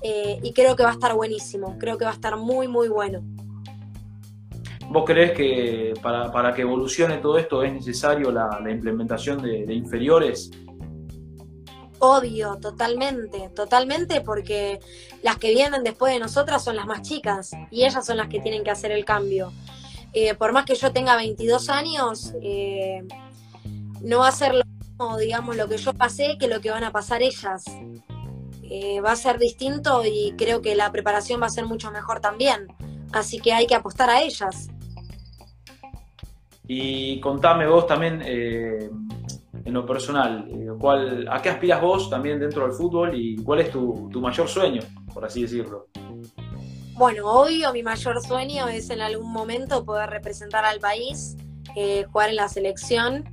[0.03, 3.21] Y creo que va a estar buenísimo, creo que va a estar muy, muy bueno.
[4.91, 9.73] ¿Vos crees que para, para que evolucione todo esto es necesario la, implementación de, de,
[9.73, 10.51] inferiores?
[12.01, 14.81] Obvio, totalmente, totalmente, porque
[15.23, 18.41] las que vienen después de nosotras son las más chicas y ellas son las que
[18.41, 19.53] tienen que hacer el cambio.
[20.13, 23.05] Eh, por más que yo tenga 22 años, eh,
[24.01, 26.83] no va a ser lo mismo, digamos, lo que yo pasé que lo que van
[26.83, 27.63] a pasar ellas.
[28.65, 32.19] Eh, va a ser distinto y creo que la preparación va a ser mucho mejor
[32.19, 32.67] también.
[33.13, 34.69] Así que hay que apostar a ellas.
[36.73, 38.89] Y contame vos también, eh,
[39.65, 43.59] en lo personal, eh, ¿cuál, ¿a qué aspiras vos también dentro del fútbol y cuál
[43.59, 44.81] es tu, mayor sueño,
[45.13, 45.89] por así decirlo?
[46.95, 51.37] Bueno, obvio, mi mayor sueño es en algún momento poder representar al país,
[51.75, 53.25] eh, jugar en la selección.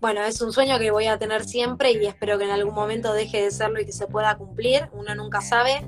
[0.00, 3.12] Bueno, es un sueño que voy a tener siempre y espero que en algún momento
[3.12, 4.88] deje de serlo y que se pueda cumplir.
[4.90, 5.86] Uno nunca sabe.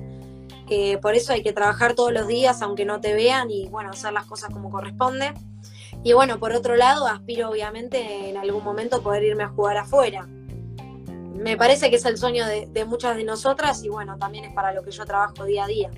[1.01, 4.13] Por eso hay que trabajar todos los días, aunque no te vean, y bueno, hacer
[4.13, 5.33] las cosas como corresponde.
[6.03, 10.27] Y bueno, por otro lado, aspiro obviamente en algún momento poder irme a jugar afuera.
[10.27, 14.53] Me parece que es el sueño de, de muchas de nosotras y bueno, también es
[14.53, 15.89] para lo que yo trabajo día a día.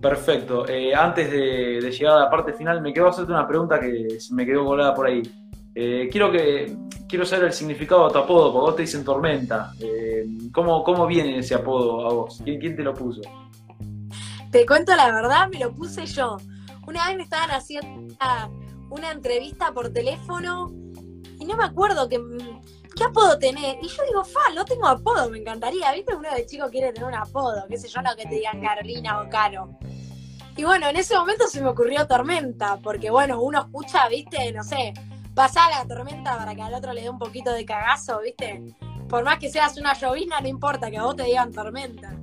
[0.00, 0.68] Perfecto.
[0.68, 4.18] Eh, antes de, de, llegar a la parte final, me quedo hacerte una pregunta que
[4.32, 5.22] me quedó colada por ahí.
[5.74, 6.76] Eh, quiero que
[7.08, 9.72] quiero saber el significado de tu apodo, porque vos te dicen Tormenta.
[9.80, 12.40] Eh, ¿cómo, ¿Cómo viene ese apodo a vos?
[12.44, 13.22] ¿Quién, ¿Quién te lo puso?
[14.50, 16.36] Te cuento la verdad, me lo puse yo.
[16.88, 18.16] Una vez me estaban haciendo
[18.88, 20.72] una, entrevista por teléfono
[21.38, 22.18] y no me acuerdo qué,
[22.96, 23.76] qué apodo tenés.
[23.82, 25.92] Y yo digo, fa, no tengo apodo, me encantaría.
[25.92, 26.16] ¿Viste?
[26.16, 29.20] Uno de chico quiere tener un apodo, qué sé yo, no que te digan Carolina
[29.20, 29.78] o Caro.
[30.56, 34.64] Y bueno, en ese momento se me ocurrió Tormenta, porque bueno, uno escucha, viste, no
[34.64, 34.94] sé,
[35.34, 38.74] pasar la tormenta para que al otro le dé un poquito de cagazo, viste.
[39.10, 42.16] Por más que seas una llovizna, no importa que a vos te digan tormenta.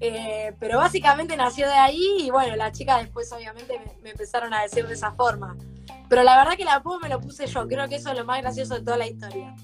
[0.00, 4.54] Eh, pero básicamente nació de ahí y bueno, las chicas después obviamente me, me, empezaron
[4.54, 5.56] a decir de esa forma.
[6.08, 8.24] Pero la verdad que el apodo me lo puse yo, creo que eso es lo
[8.24, 9.54] más gracioso de toda la historia.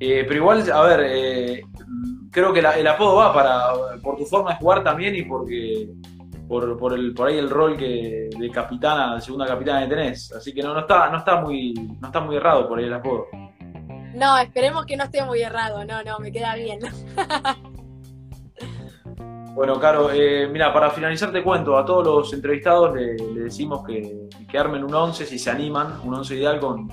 [0.00, 1.62] Eh, pero igual, a ver, eh,
[2.32, 5.88] creo que la, el apodo va para por tu forma de jugar también y porque
[6.48, 10.32] por, por, el, por ahí el rol que de capitana, de segunda capitana que tenés.
[10.32, 12.94] Así que no, no está, no está muy, no está muy errado por ahí el
[12.94, 13.26] apodo.
[14.14, 16.80] No, esperemos que no esté muy errado, no, no, me queda bien.
[19.54, 23.84] Bueno, Caro, eh, mira, para finalizar te cuento, a todos los entrevistados le, le decimos
[23.86, 26.88] que, que, armen un 11 si se animan, un 11 ideal con,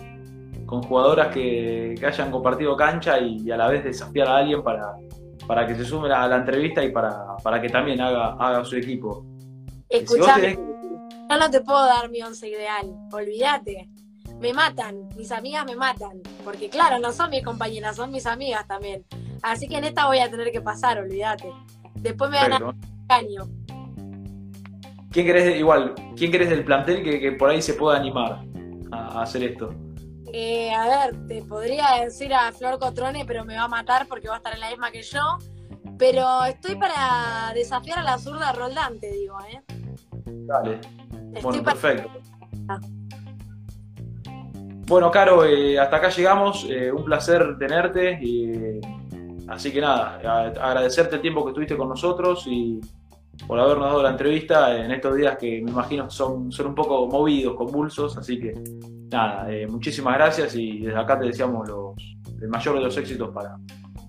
[0.65, 4.62] con jugadoras que, que, hayan compartido cancha y, y, a la vez desafiar a alguien
[4.62, 4.93] para,
[5.48, 8.76] para que se sume a la entrevista y para, para que también haga, haga su
[8.76, 9.26] equipo.
[9.88, 10.60] Escuchame, si tenés...
[11.30, 13.89] yo no te puedo dar mi 11 ideal, olvídate.
[14.41, 18.67] Me matan, mis amigas me matan, porque claro, no son mis compañeras, son mis amigas
[18.67, 19.06] también.
[19.41, 21.52] Así que en esta voy a tener que pasar, olvídate.
[22.01, 22.75] Después me van a
[23.07, 23.47] caño.
[25.12, 28.43] ¿Quién querés, igual, quién querés del plantel que, que, por ahí se pueda animar
[28.91, 29.73] a, hacer esto?
[30.31, 34.27] Eh, a ver, te podría decir a Flor Cotrone, pero me va a matar porque
[34.27, 35.39] va a estar en la misma que yo.
[35.97, 39.61] Pero estoy para desafiar a la zurda Roldán, te digo, ¿eh?
[40.26, 40.80] Dale.
[41.34, 42.09] Estoy bueno, perfecto.
[42.67, 42.80] Para...
[44.89, 46.65] Bueno, Caro, eh, hasta acá llegamos.
[46.69, 48.17] Eh, un placer tenerte.
[48.21, 48.80] Y
[49.50, 50.20] Así que nada,
[50.62, 52.80] agradecerte el tiempo que estuviste con nosotros y
[53.47, 57.08] por habernos dado la entrevista en estos días que me imagino son, son un poco
[57.08, 58.16] movidos, convulsos.
[58.18, 58.54] Así que
[59.12, 61.95] nada, eh, muchísimas gracias y desde acá te deseamos los,
[62.41, 63.58] el mayor de los éxitos para,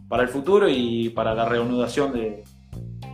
[0.08, 2.44] para el futuro y para la reanudación de,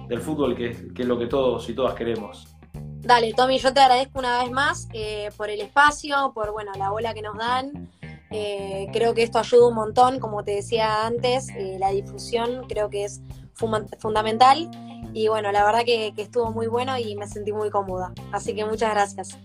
[0.09, 2.49] del fútbol, que es, que es lo que todos y todas queremos.
[2.75, 6.91] Dale, Tommy, yo te agradezco una vez más eh, por el espacio, por bueno, la
[6.91, 7.89] bola que nos dan.
[8.31, 12.91] Eh, creo que esto ayuda un montón, como te decía antes, eh, la difusión creo
[12.91, 13.23] que es
[13.99, 14.71] fundamental.
[15.13, 18.13] Y bueno, la verdad que, estuvo muy bueno y me sentí muy cómoda.
[18.33, 19.39] Así que muchas gracias.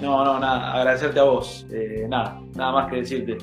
[0.00, 1.66] No, no, nada, agradecerte a vos.
[2.08, 3.38] nada, nada más que decirte.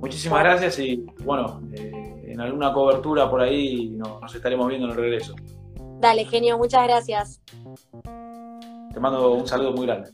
[0.00, 5.34] Muchísimas gracias y bueno, en alguna cobertura por ahí nos estaremos viendo en el regreso.
[6.00, 7.40] Dale, genio, muchas gracias.
[8.92, 10.10] Te mando un saludo muy grande.